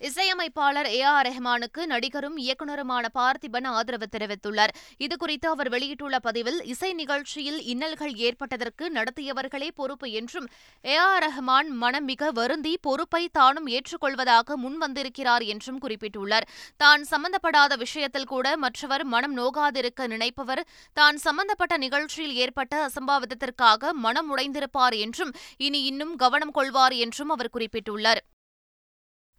இசையமைப்பாளர் 0.00 0.88
ஏ 0.90 1.00
ஆர் 1.12 1.26
ரெஹ்மானுக்கு 1.28 1.82
நடிகரும் 1.92 2.36
இயக்குநருமான 2.42 3.04
பார்த்திபன் 3.16 3.66
ஆதரவு 3.70 4.06
தெரிவித்துள்ளார். 4.12 4.72
இதுகுறித்து 5.04 5.46
அவர் 5.52 5.70
வெளியிட்டுள்ள 5.74 6.16
பதிவில் 6.26 6.60
இசை 6.72 6.90
நிகழ்ச்சியில் 6.92 7.58
இன்னல்கள் 7.72 8.14
ஏற்பட்டதற்கு 8.26 8.84
நடத்தியவர்களே 8.90 9.70
பொறுப்பு 9.80 10.08
என்றும் 10.20 10.46
ஏ 10.84 10.96
ஆர் 11.06 11.22
ரஹ்மான் 11.26 11.70
மனம் 11.82 12.04
மிக 12.04 12.30
வருந்தி 12.38 12.74
பொறுப்பை 12.80 13.22
தானும் 13.38 13.68
ஏற்றுக்கொள்வதாக 13.76 14.58
முன்வந்திருக்கிறார் 14.64 15.46
என்றும் 15.54 15.82
குறிப்பிட்டுள்ளார். 15.86 16.48
தான் 16.76 17.04
சம்பந்தப்படாத 17.12 17.72
விஷயத்தில் 17.84 18.30
கூட 18.34 18.56
மற்றவர் 18.56 19.06
மனம் 19.16 19.36
நோகாதிருக்க 19.38 20.10
நினைப்பவர் 20.14 20.64
தான் 20.92 21.16
சம்பந்தப்பட்ட 21.26 21.76
நிகழ்ச்சியில் 21.86 22.38
ஏற்பட்ட 22.44 22.88
அசம்பாவிதத்திற்காக 22.88 23.92
மனம் 24.06 24.30
உடைந்திருப்பார் 24.36 24.98
என்றும் 25.04 25.34
இனி 25.58 25.82
இன்னும் 25.82 26.16
கவனம் 26.16 26.56
கொள்வார் 26.58 26.96
என்றும் 27.04 27.28
அவர் 27.28 27.54
குறிப்பிட்டுள்ளார். 27.58 28.22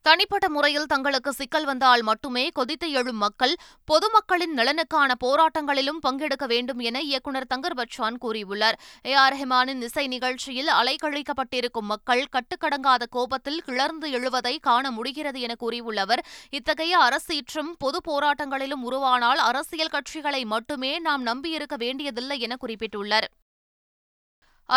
தனிப்பட்ட 0.09 0.49
முறையில் 0.49 0.85
தங்களுக்கு 0.85 1.33
சிக்கல் 1.33 1.65
வந்தால் 1.65 2.03
மட்டுமே 2.03 2.49
கொதித்து 2.49 2.91
எழும் 2.91 3.17
மக்கள் 3.17 3.53
பொதுமக்களின் 3.85 4.53
நலனுக்கான 4.57 5.15
போராட்டங்களிலும் 5.23 5.99
பங்கெடுக்க 6.07 6.45
வேண்டும் 6.47 6.79
என 6.79 7.01
இயக்குநர் 7.01 7.47
தங்கர் 7.53 7.77
பச்சான் 7.77 8.17
கூறியுள்ளார். 8.21 8.77
ஏ. 9.05 9.13
ஆர். 9.13 9.33
ரஹ்மானின் 9.33 9.81
இசை 9.81 10.07
நிகழ்ச்சியில் 10.07 10.69
அலைக்கழிக்கப்பட்டிருக்கும் 10.69 11.89
மக்கள் 11.91 12.23
கட்டுக்கடங்காத 12.31 13.05
கோபத்தில் 13.09 13.61
கிளர்ந்து 13.61 14.09
எழுவதை 14.11 14.59
காண 14.59 14.91
முடிகிறது 14.91 15.41
என 15.41 15.55
கூறியுள்ள 15.55 16.01
அவர் 16.01 16.25
இத்தகைய 16.49 16.97
அரசீற்றும் 16.99 17.71
பொது 17.77 18.01
போராட்டங்களிலும் 18.09 18.85
உருவானால் 18.91 19.43
அரசியல் 19.49 19.93
கட்சிகளை 19.93 20.45
மட்டுமே 20.45 20.99
நாம் 20.99 21.23
நம்பியிருக்க 21.23 21.77
வேண்டியதில்லை 21.77 22.39
என 22.39 22.57
குறிப்பிட்டுள்ளார். 22.67 23.29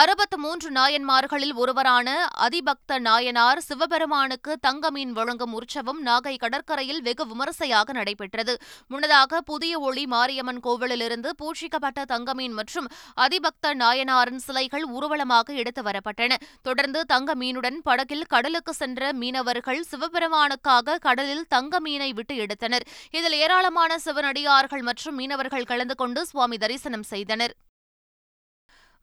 அறுபத்து 0.01 0.37
மூன்று 0.43 0.69
நாயன்மார்களில் 0.77 1.55
ஒருவரான 1.63 2.09
அதிபக்த 2.45 2.99
நாயனார் 3.07 3.61
சிவபெருமானுக்கு 3.67 4.53
தங்க 4.67 4.91
மீன் 4.91 5.11
வழங்கும் 5.13 5.55
உற்சவம் 5.59 5.99
நாகை 6.07 6.33
கடற்கரையில் 6.45 7.01
வெகு 7.07 7.25
விமரிசையாக 7.31 7.93
நடைபெற்றது. 7.99 8.55
முன்னதாக 8.93 9.41
புதிய 9.51 9.81
ஒளி 9.89 10.05
மாரியம்மன் 10.13 10.61
கோவிலிலிருந்து 10.67 11.31
பூஷிக்கப்பட்ட 11.41 12.05
தங்கமீன் 12.13 12.55
மற்றும் 12.61 12.87
அதிபக்த 13.25 13.75
நாயனாரின் 13.83 14.43
சிலைகள் 14.47 14.87
ஊர்வலமாக 14.95 15.53
எடுத்து 15.63 15.83
வரப்பட்டன. 15.89 16.39
தொடர்ந்து 16.69 17.03
தங்க 17.13 17.35
மீனுடன் 17.43 17.79
படகில் 17.89 18.25
கடலுக்கு 18.35 18.75
சென்ற 18.75 19.13
மீனவர்கள் 19.23 19.83
சிவபெருமானுக்காக 19.91 20.97
கடலில் 21.09 21.45
தங்க 21.57 21.81
மீனை 21.81 22.13
விட்டு 22.21 22.37
எடுத்தனர். 22.37 22.87
இதில் 23.11 23.37
ஏராளமான 23.43 23.99
சிவனடியார்கள் 24.07 24.87
மற்றும் 24.91 25.19
மீனவர்கள் 25.23 25.69
கலந்து 25.73 25.95
கொண்டு 25.95 26.23
சுவாமி 26.33 26.59
தரிசனம் 26.65 27.07
செய்தனர். 27.13 27.55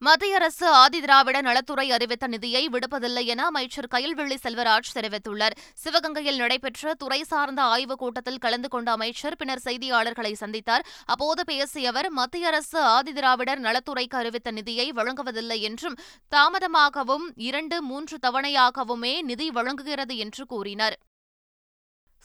மத்திய 0.02 0.34
அரசு 0.34 0.66
ஆதிதிராவிட 0.74 1.40
நலத்துறை 1.40 1.90
அறிவித்த 1.90 2.26
நிதியை 2.26 2.68
விடுப்பதில்லை 2.68 3.24
என 3.24 3.44
அமைச்சர் 3.44 3.88
கயல்வெள்ளி 3.90 4.36
செல்வராஜ் 4.42 4.92
தெரிவித்துள்ளார். 4.94 5.56
சிவகங்கையில் 5.84 6.36
நடைபெற்ற 6.36 6.94
துறை 6.94 7.22
சார்ந்த 7.22 7.62
ஆய்வுக் 7.62 7.98
கூட்டத்தில் 7.98 8.38
கலந்து 8.38 8.68
கொண்ட 8.68 8.90
அமைச்சர் 8.90 9.36
பின்னர் 9.36 9.60
செய்தியாளர்களை 9.64 10.32
சந்தித்தார். 10.40 10.84
அப்போது 11.04 11.44
பேசிய 11.44 11.88
அவர் 11.88 12.10
மத்திய 12.10 12.46
அரசு 12.46 12.84
ஆதிதிராவிடர் 12.84 13.56
நலத்துறைக்கு 13.56 14.18
அறிவித்த 14.18 14.50
நிதியை 14.50 14.92
வழங்குவதில்லை 14.92 15.60
என்றும் 15.60 15.98
தாமதமாகவும் 16.36 17.28
இரண்டு 17.34 17.82
மூன்று 17.82 18.18
தவணையாகவுமே 18.26 19.22
நிதி 19.22 19.50
வழங்குகிறது 19.50 20.16
என்று 20.16 20.46
கூறினார். 20.46 20.98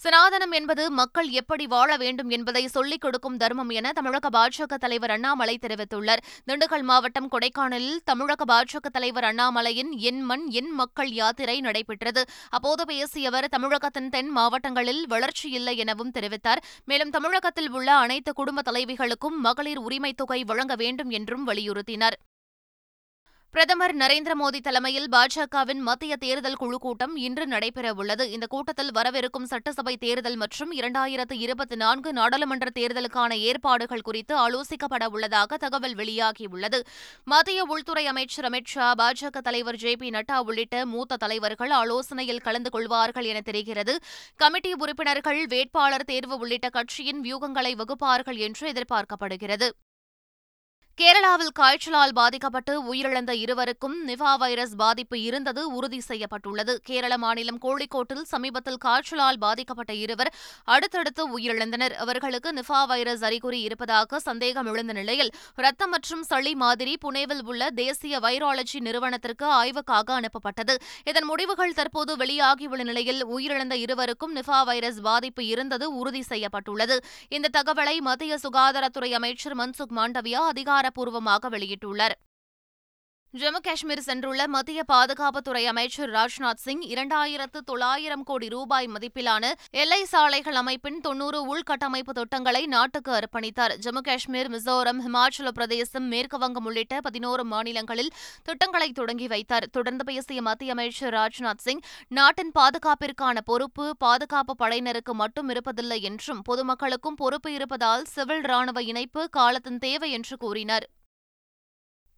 சனாதனம் 0.05 0.51
என்பது 0.51 0.91
மக்கள் 0.91 1.29
எப்படி 1.29 1.67
வாழ 1.67 1.97
வேண்டும் 1.97 2.29
என்பதை 2.29 2.67
சொல்லிக் 2.67 3.01
கொடுக்கும் 3.01 3.37
தர்மம் 3.37 3.69
என 3.69 3.91
தமிழக 3.91 4.29
பாஜக 4.29 4.75
தலைவர் 4.79 5.09
அண்ணாமலை 5.09 5.59
தெரிவித்துள்ளார். 5.61 6.17
திண்டுக்கல் 6.47 6.81
மாவட்டம் 6.81 7.29
கொடைக்கானலில் 7.31 7.97
தமிழக 8.03 8.45
பாஜக 8.53 8.89
தலைவர் 8.91 9.23
அண்ணாமலையின் 9.23 9.97
என் 9.97 10.21
மண் 10.21 10.49
என் 10.49 10.71
மக்கள் 10.71 11.09
யாத்திரை 11.09 11.61
நடைபெற்றது. 11.61 12.25
அப்போது 12.49 12.85
பேசிய 12.85 13.27
அவர் 13.27 13.49
தமிழகத்தின் 13.49 14.09
தென் 14.09 14.29
மாவட்டங்களில் 14.29 15.07
வளர்ச்சி 15.07 15.49
இல்லை 15.49 15.77
எனவும் 15.77 16.11
தெரிவித்தார். 16.11 16.61
மேலும் 16.85 17.09
தமிழகத்தில் 17.09 17.71
உள்ள 17.71 17.95
அனைத்து 17.95 18.33
குடும்ப 18.33 18.61
தலைவிகளுக்கும் 18.71 19.37
மகளிர் 19.37 19.79
உரிமைத் 19.79 20.17
தொகை 20.17 20.43
வழங்க 20.43 20.75
வேண்டும் 20.75 21.09
என்றும் 21.09 21.47
வலியுறுத்தினார். 21.47 22.17
பிரதமர் 23.55 23.93
நரேந்திர 23.95 24.33
மோடி 24.39 24.59
தலைமையில் 24.59 25.05
பாஜகவின் 25.11 25.81
மத்திய 25.87 26.13
தேர்தல் 26.15 26.57
குழு 26.61 26.77
கூட்டம் 26.77 27.13
இன்று 27.25 27.45
நடைபெறவுள்ளது 27.47 28.23
இந்த 28.35 28.45
கூட்டத்தில் 28.53 28.91
வரவிருக்கும் 28.97 29.45
சட்டசபை 29.51 29.93
தேர்தல் 29.97 30.35
மற்றும் 30.35 30.71
இரண்டாயிரத்து 30.79 31.35
இருபத்தி 31.45 31.75
நான்கு 31.75 32.11
நாடாளுமன்ற 32.13 32.71
தேர்தலுக்கான 32.79 33.37
ஏற்பாடுகள் 33.51 34.03
குறித்து 34.09 34.35
ஆலோசிக்கப்பட 34.37 35.07
உள்ளதாக 35.11 35.57
தகவல் 35.57 35.95
வெளியாகியுள்ளது. 35.95 36.81
மத்திய 37.23 37.63
உள்துறை 37.75 38.05
அமைச்சர் 38.05 38.49
அமித் 38.51 38.71
ஷா 38.73 38.89
பாஜக 39.03 39.45
தலைவர் 39.47 39.79
ஜே 39.85 39.95
பி 39.95 40.09
நட்டா 40.09 40.39
உள்ளிட்ட 40.49 40.85
மூத்த 40.85 41.21
தலைவர்கள் 41.25 41.73
ஆலோசனையில் 41.81 42.45
கலந்து 42.49 42.69
கொள்வார்கள் 42.69 43.23
என 43.23 43.41
தெரிகிறது. 43.41 43.95
கமிட்டி 44.35 44.73
உறுப்பினர்கள் 44.73 45.41
வேட்பாளர் 45.47 46.09
தேர்வு 46.13 46.37
உள்ளிட்ட 46.37 46.69
கட்சியின் 46.69 47.23
வியூகங்களை 47.27 47.73
வகுப்பார்கள் 47.83 48.41
என்று 48.49 48.65
எதிர்பார்க்கப்படுகிறது. 48.73 49.69
கேரளாவில் 51.01 51.51
காய்ச்சலால் 51.53 52.13
பாதிக்கப்பட்டு 52.13 52.93
உயிரிழந்த 52.93 53.31
இருவருக்கும் 53.31 53.95
நிவா 54.07 54.37
வைரஸ் 54.37 54.75
பாதிப்பு 54.75 55.21
இருந்தது 55.21 55.73
உறுதி 55.73 55.99
செய்யப்பட்டுள்ளது. 55.99 56.79
கேரள 56.83 57.17
மாநிலம் 57.17 57.59
கோழிக்கோட்டில் 57.61 58.21
சமீபத்தில் 58.21 58.77
காய்ச்சலால் 58.77 59.37
பாதிக்கப்பட்ட 59.37 59.93
இருவர் 59.93 60.33
அடுத்தடுத்து 60.63 61.39
உயிரிழந்தனர். 61.39 61.93
அவர்களுக்கு 61.93 62.51
நிபா 62.51 62.87
வைரஸ் 62.87 63.23
அறிகுறி 63.23 63.61
இருப்பதாக 63.61 64.19
சந்தேகம் 64.19 64.65
எழுந்த 64.65 64.93
நிலையில் 64.93 65.31
ரத்தம் 65.55 65.89
மற்றும் 65.89 66.23
சளி 66.23 66.55
மாதிரி 66.55 66.97
புனேவில் 67.05 67.43
உள்ள 67.45 67.69
தேசிய 67.69 68.19
வைராலஜி 68.19 68.79
நிறுவனத்திற்கு 68.79 69.45
ஆய்வுக்காக 69.45 70.15
அனுப்பப்பட்டது. 70.19 70.75
இதன் 71.03 71.25
முடிவுகள் 71.25 71.73
தற்போது 71.73 72.15
வெளியாகியுள்ள 72.15 72.83
நிலையில் 72.83 73.21
உயிரிழந்த 73.27 73.73
இருவருக்கும் 73.73 74.35
நிஃபா 74.35 74.63
வைரஸ் 74.63 75.01
பாதிப்பு 75.01 75.45
இருந்தது 75.45 75.95
உறுதி 75.95 76.21
செய்யப்பட்டுள்ளது. 76.21 77.03
இந்த 77.29 77.53
தகவலை 77.59 77.97
மத்திய 77.99 78.37
சுகாதாரத்துறை 78.47 79.11
அமைச்சர் 79.11 79.57
மன்சுக் 79.57 79.95
மாண்டவியா 79.95 80.43
அதிகார 80.53 80.83
அதிகாரப்பூர்வமாக 80.85 81.49
வெளியிட்டுள்ளார். 81.49 82.15
ஜம்மு 83.39 83.59
காஷ்மீர் 83.63 84.01
சென்றுள்ள 84.05 84.45
மத்திய 84.47 84.83
பாதுகாப்புத்துறை 84.91 85.63
அமைச்சர் 85.65 86.11
ராஜ்நாத் 86.11 86.61
சிங் 86.65 86.81
இரண்டாயிரத்து 86.81 87.59
தொள்ளாயிரம் 87.65 88.23
கோடி 88.23 88.49
ரூபாய் 88.49 88.87
மதிப்பிலான 88.87 89.51
எல்லை 89.71 90.05
சாலைகள் 90.05 90.55
அமைப்பின் 90.55 91.01
தொன்னூறு 91.01 91.39
உள்கட்டமைப்பு 91.47 92.13
திட்டங்களை 92.13 92.65
நாட்டுக்கு 92.65 93.11
அர்ப்பணித்தார். 93.11 93.73
ஜம்மு 93.85 94.01
காஷ்மீர் 94.01 94.51
மிசோரம் 94.51 95.01
ஹிமாச்சல 95.07 95.47
பிரதேசம் 95.47 96.11
மேற்குவங்கம் 96.11 96.63
உள்ளிட்ட 96.63 97.01
பதினோரு 97.01 97.43
மாநிலங்களில் 97.43 98.11
திட்டங்களை 98.43 98.91
தொடங்கி 98.91 99.27
வைத்தார். 99.27 99.69
தொடர்ந்து 99.69 100.03
பேசிய 100.03 100.41
மத்திய 100.41 100.71
அமைச்சர் 100.71 101.13
ராஜ்நாத் 101.13 101.63
சிங் 101.67 101.79
நாட்டின் 102.07 102.51
பாதுகாப்பிற்கான 102.59 103.37
பொறுப்பு 103.45 103.97
பாதுகாப்பு 103.97 104.55
படையினருக்கு 104.59 105.11
மட்டும் 105.11 105.49
இருப்பதில்லை 105.49 106.01
என்றும் 106.01 106.41
பொதுமக்களுக்கும் 106.49 107.15
பொறுப்பு 107.15 107.53
இருப்பதால் 107.53 108.05
சிவில் 108.05 108.41
ராணுவ 108.41 108.81
இணைப்பு 108.81 109.29
காலத்தின் 109.29 109.77
தேவை 109.77 110.11
என்று 110.11 110.37
கூறினார். 110.37 110.87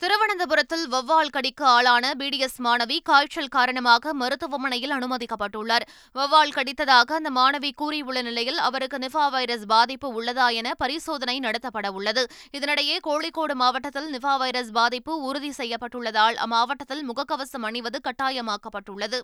திருவனந்தபுரத்தில் 0.01 0.84
வவ்வால் 0.88 1.32
கடிக்கு 1.36 1.66
ஆளான 1.66 2.12
பிடிஎஸ் 2.18 2.60
மாணவி 2.66 2.98
காய்ச்சல் 3.04 3.48
காரணமாக 3.48 4.13
மருத்துவமனையில் 4.13 4.92
அனுமதிக்கப்பட்டுள்ளார். 4.92 5.86
வவ்வால் 6.16 6.54
கடித்ததாக 6.58 7.16
அந்த 7.20 7.30
மாணவி 7.30 7.72
கூறியுள்ள 7.75 8.22
நிலையில் 8.22 8.58
அவருக்கு 8.58 8.98
நிஃபா 8.98 9.25
வைரஸ் 9.30 9.66
பாதிப்பு 9.66 10.10
உள்ளதா 10.18 10.50
என 10.60 10.74
பரிசோதனை 10.74 11.39
நடத்தப்பட 11.39 11.89
உள்ளது. 11.92 12.25
இதனிடையே 12.58 12.98
கோழிக்கோடு 13.08 13.56
மாவட்டத்தில் 13.63 14.12
நிஃபா 14.13 14.38
வைரஸ் 14.38 14.72
பாதிப்பு 14.72 15.16
உறுதி 15.22 15.51
செய்யப்பட்டுள்ளதால் 15.58 16.38
அம்மாவட்டத்தில் 16.46 17.04
முகக்கவசம் 17.10 17.68
அணிவது 17.72 18.00
கட்டாயமாக்கப்பட்டுள்ளது. 18.08 19.22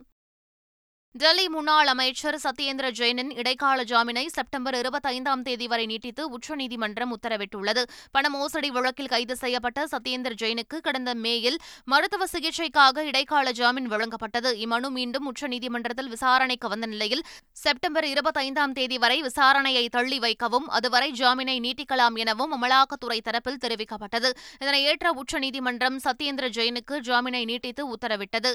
டெல்லி 1.16 1.50
முன்னாள் 1.50 1.88
அமைச்சர் 1.88 2.36
சத்யேந்திர 2.44 2.88
ஜெயினின் 3.00 3.30
இடைக்கால 3.38 3.84
ஜாமீனை 3.84 4.24
செப்டம்பர் 4.28 4.76
இருபத்தைந்தாம் 4.76 5.42
தேதி 5.42 5.68
வரை 5.68 5.86
நீட்டித்து 5.86 6.24
உச்சநீதிமன்றம் 6.30 7.12
உத்தரவிட்டுள்ளது. 7.16 7.84
பண 8.12 8.30
மோசடி 8.30 8.70
வழக்கில் 8.70 9.08
கைது 9.08 9.36
செய்யப்பட்ட 9.36 9.86
சத்யேந்திர 9.92 10.34
ஜெயினுக்கு 10.42 10.80
கடந்த 10.82 11.14
மேயில் 11.14 11.60
மருத்துவ 11.86 12.26
சிகிச்சைக்காக 12.32 13.04
இடைக்கால 13.04 13.52
ஜாமீன் 13.52 13.92
வழங்கப்பட்டது. 13.92 14.52
இம்மனு 14.66 14.90
மீண்டும் 14.90 15.32
உச்சநீதிமன்றத்தில் 15.32 16.12
விசாரணைக்கு 16.16 16.68
வந்த 16.68 16.86
நிலையில் 16.86 17.24
செப்டம்பர் 17.52 18.04
இருபத்தைந்தாம் 18.04 18.72
தேதி 18.72 18.98
வரை 18.98 19.22
விசாரணையை 19.22 19.86
தள்ளி 19.88 20.20
வைக்கவும் 20.20 20.68
அதுவரை 20.68 21.12
ஜாமீனை 21.12 21.58
நீட்டிக்கலாம் 21.60 22.16
எனவும் 22.16 22.54
அமலாக்கத்துறை 22.58 23.22
தரப்பில் 23.30 23.64
தெரிவிக்கப்பட்டது. 23.66 24.32
இதனை 24.60 24.84
ஏற்ற 24.84 25.12
உச்சநீதிமன்றம் 25.12 26.00
சத்யேந்திர 26.04 26.48
ஜெயினுக்கு 26.60 26.98
ஜாமீனை 27.00 27.46
நீட்டித்து 27.46 27.86
உத்தரவிட்டது. 27.96 28.54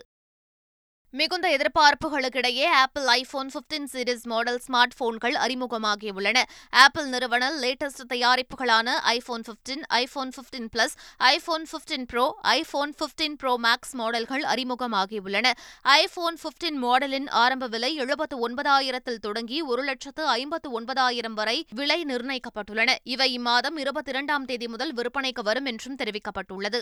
மிகுந்த 1.13 1.47
எதிர்பார்ப்புகளுக்கிடையே 1.57 2.65
Apple 2.81 3.05
iPhone 3.05 3.51
fifteen 3.55 3.87
series 3.93 4.25
model 4.25 4.59
smart 4.67 4.95
போன்கள் 4.97 5.35
அறிமுகமாகியுள்ளன. 5.35 6.43
ஆப்பிள் 6.71 7.07
நிறுவன 7.09 7.51
latest 7.63 8.03
தயாரிப்புகளான 8.09 8.97
iPhone 9.13 9.45
fifteen 9.49 9.85
iPhone 9.89 10.33
fifteen 10.37 10.69
plus 10.75 10.95
iPhone 11.17 11.65
fifteen 11.73 12.07
pro 12.07 12.39
iPhone 12.43 12.93
fifteen 13.01 13.35
pro 13.35 13.59
max 13.67 13.95
மாடல்கள் 13.95 14.43
அறிமுகமாகியுள்ளன. 14.43 15.53
ஐபோன் 15.83 16.39
பிப்டீன் 16.43 16.79
மாடலின் 16.85 17.29
ஆரம்ப 17.29 17.67
விலை 17.67 17.95
எழுபத்து 17.95 18.49
ஒன்பதாயிரத்தில் 18.49 19.25
தொடங்கி 19.29 19.63
ஒரு 19.63 19.83
லட்சத்து 19.83 20.27
ஐம்பத்து 20.27 20.71
ஒன்பதாயிரம் 20.71 21.35
வரை 21.35 21.67
விலை 21.75 22.05
நிர்ணயிக்கப்பட்டுள்ளன. 22.05 22.95
இவை 23.03 23.41
இம்மாதம் 23.41 23.77
இருபத்தி 23.77 24.11
இரண்டாம் 24.11 24.45
தேதி 24.45 24.69
முதல் 24.69 24.95
விற்பனைக்கு 24.95 25.43
வரும் 25.43 25.65
என்றும் 25.65 25.97
தெரிவிக்கப்பட்டுள்ளது. 25.97 26.81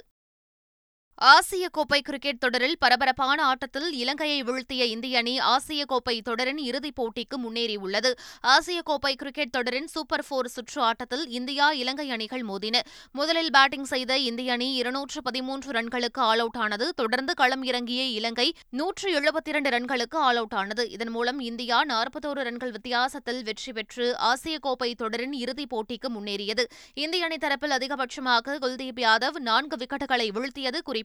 ஆசிய 1.18 1.68
கோப்பை 1.68 2.00
கிரிக்கெட் 2.00 2.38
தொடரில் 2.38 2.78
பரபரப்பான 2.78 3.44
ஆட்டத்தில் 3.44 3.92
இலங்கையை 3.92 4.42
வீழ்த்திய 4.42 4.84
இந்திய 4.84 5.18
அணி 5.18 5.38
ஆசிய 5.38 5.84
கோப்பை 5.84 6.22
தொடரின் 6.22 6.58
இறுதிப் 6.58 7.02
போட்டிக்கு 7.02 7.36
முன்னேறியுள்ளது. 7.36 8.12
ஆசிய 8.40 8.82
கோப்பை 8.82 9.14
கிரிக்கெட் 9.14 9.50
தொடரின் 9.50 9.86
சூப்பர் 9.86 10.24
போர் 10.28 10.48
சுற்று 10.48 10.82
ஆட்டத்தில் 10.82 11.28
இந்தியா 11.28 11.70
இலங்கை 11.70 12.10
அணிகள் 12.10 12.42
மோதின. 12.42 12.80
முதலில் 13.12 13.50
பேட்டிங் 13.52 13.84
செய்த 13.84 14.18
இந்திய 14.18 14.52
அணி 14.52 14.74
இருநூற்று 14.74 15.22
பதிமூன்று 15.22 15.72
ரன்களுக்கு 15.72 16.18
ஆல் 16.18 16.38
அவுட் 16.38 16.56
ஆனது. 16.56 16.94
தொடர்ந்து 16.94 17.34
களம் 17.34 17.62
இறங்கிய 17.62 18.02
இலங்கை 18.02 18.54
நூற்று 18.70 19.20
எழுபத்தி 19.20 19.48
இரண்டு 19.48 19.70
ரன்களுக்கு 19.70 20.16
ஆல் 20.16 20.36
அவுட் 20.36 20.54
ஆனது. 20.54 20.90
இதன் 20.90 21.08
மூலம் 21.08 21.40
இந்தியா 21.40 21.84
நாற்பத்தோரு 21.84 22.42
ரன்கள் 22.42 22.70
வித்தியாசத்தில் 22.70 23.42
வெற்றி 23.42 23.72
பெற்று 23.72 24.16
ஆசிய 24.16 24.58
கோப்பை 24.58 24.94
தொடரின் 24.94 25.32
இறுதிப் 25.32 25.76
போட்டிக்கு 25.76 26.08
முன்னேறியது. 26.08 26.64
இந்திய 26.94 27.24
அணி 27.24 27.36
தரப்பில் 27.36 27.76
அதிகபட்சமாக 27.78 28.58
குல்தீப் 28.60 29.00
யாதவ் 29.00 29.38
நான்கு 29.38 29.76
விக்கெட்டுகளை 29.76 30.28
வீழ்த்தியது 30.30 30.44
குறிப்பிடத்தக்கது 30.52 31.04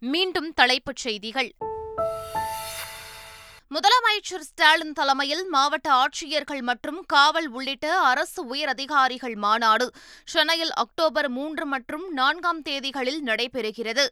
மீண்டும் 0.00 0.52
தலைப்புச் 0.54 0.96
செய்திகள். 0.96 1.50
முதலமைச்சர் 3.74 4.40
ஸ்டாலின் 4.40 4.92
தலைமையில் 4.92 5.48
மாவட்ட 5.48 5.92
ஆட்சியர்கள் 5.92 6.60
மற்றும் 6.60 7.04
காவல் 7.06 7.48
உள்ளிட்ட 7.48 7.98
அரசு 8.00 8.46
உயர் 8.46 8.68
அதிகாரிகள் 8.68 9.34
மாநாடு 9.34 9.90
சென்னையில் 10.24 10.72
அக்டோபர் 10.72 11.28
மூன்று 11.28 11.66
மற்றும் 11.66 12.12
நான்காம் 12.12 12.62
தேதிகளில் 12.62 13.20
நடைபெறுகிறது. 13.24 14.06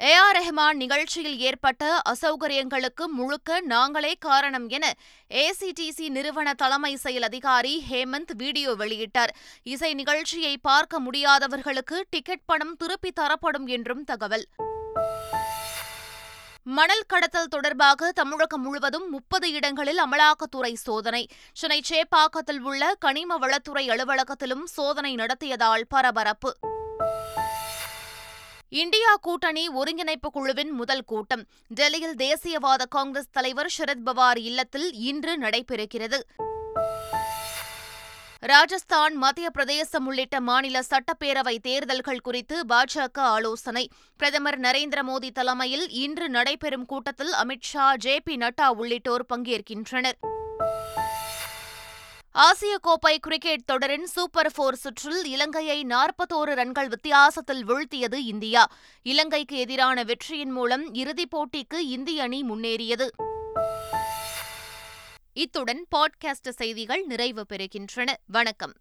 ஏ 0.00 0.14
ஆர் 0.14 0.36
ரெஹ்மான் 0.36 0.76
நிகழ்ச்சியில் 0.76 1.38
ஏற்பட்ட 1.38 2.02
அசௌகரியங்களுக்கு 2.08 3.04
முழுக்க 3.06 3.60
நாங்களே 3.60 4.14
காரணம் 4.14 4.68
என 4.68 4.94
ஏசிடிசி 5.30 6.08
நிறுவன 6.08 6.54
தலைமை 6.54 6.96
செயல் 6.96 7.22
அதிகாரி 7.22 7.84
ஹேமந்த் 7.90 8.34
வீடியோ 8.36 8.72
வெளியிட்டார். 8.72 9.32
இசை 9.62 9.94
நிகழ்ச்சியை 9.94 10.58
பார்க்க 10.58 11.00
முடியாதவர்களுக்கு 11.00 12.04
டிக்கெட் 12.10 12.44
பணம் 12.46 12.76
திருப்பி 12.76 13.10
தரப்படும் 13.10 13.66
என்றும் 13.66 14.04
தகவல். 14.04 14.46
மணல் 16.62 17.04
கடத்தல் 17.06 17.48
தொடர்பாக 17.48 18.12
தமிழகம் 18.12 18.62
முழுவதும் 18.62 19.10
முப்பது 19.10 19.50
இடங்களில் 19.50 19.98
அமலாக்கத்துறை 19.98 20.72
சோதனை. 20.72 21.28
சென்னை 21.52 21.82
சேப்பாக்கத்தில் 21.88 22.58
உள்ள 22.58 22.94
கனிம 22.98 23.38
வளத்துறை 23.38 23.88
அலுவலகத்திலும் 23.88 24.64
சோதனை 24.64 25.14
நடத்தியதால் 25.14 25.84
பரபரப்பு. 25.88 26.54
இந்தியா 28.68 29.16
கூட்டணி 29.20 29.68
ஒருங்கிணைப்பு 29.68 30.30
குழுவின் 30.30 30.70
முதல் 30.70 31.04
கூட்டம். 31.04 31.44
டெல்லியில் 31.68 32.14
தேசியவாத 32.14 32.82
காங்கிரஸ் 32.88 33.30
தலைவர் 33.30 33.74
சரத்பவார் 33.78 34.38
இல்லத்தில் 34.38 34.92
இன்று 34.92 35.40
நடைபெறுகிறது. 35.40 36.18
ராஜஸ்தான் 38.40 39.14
மத்திய 39.14 39.50
பிரதேசம் 39.50 40.06
உள்ளிட்ட 40.06 40.40
மாநில 40.40 40.80
சட்டப்பேரவை 40.80 41.58
தேர்தல்கள் 41.58 42.20
குறித்து 42.20 42.64
பாஜக 42.68 43.18
ஆலோசனை. 43.18 43.88
பிரதமர் 44.16 44.60
நரேந்திர 44.60 45.02
மோடி 45.02 45.30
தலைமையில் 45.30 45.88
இன்று 45.88 46.28
நடைபெறும் 46.28 46.86
கூட்டத்தில் 46.86 47.32
அமித்ஷா 47.32 47.96
ஜே 47.96 48.20
பி 48.20 48.36
நட்டா 48.36 48.68
உள்ளிட்டோர் 48.68 49.26
பங்கேற்கின்றனர். 49.34 50.18
ஆசிய 52.36 52.78
கோப்பை 52.78 53.18
கிரிக்கெட் 53.18 53.64
தொடரின் 53.64 54.06
சூப்பர் 54.06 54.52
போர் 54.54 54.74
சுற்றில் 54.74 55.24
இலங்கையை 55.24 55.84
நாற்பத்தோரு 55.84 56.54
ரன்கள் 56.54 56.88
வித்தியாசத்தில் 56.88 57.68
வீழ்த்தியது 57.68 58.14
இந்தியா. 58.14 58.72
இலங்கைக்கு 59.02 59.56
எதிரான 59.56 60.02
வெற்றியின் 60.02 60.50
மூலம் 60.50 60.94
இறுதிப் 60.94 61.36
போட்டிக்கு 61.36 61.74
இந்திய 61.74 62.22
அணி 62.22 62.42
முன்னேறியது. 62.42 63.08
இத்துடன் 65.32 65.86
பாட்காஸ்ட் 65.96 66.48
செய்திகள் 66.48 67.04
நிறைவு 67.04 67.46
பெறுகின்றன. 67.48 68.14
வணக்கம். 68.26 68.76